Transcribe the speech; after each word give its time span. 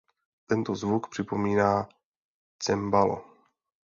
Tento 0.47 0.75
zvuk 0.75 1.07
připomíná 1.09 1.89
cembalo. 2.59 3.25